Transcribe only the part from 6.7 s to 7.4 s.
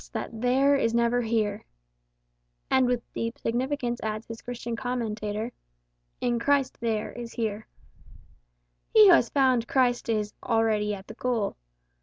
there is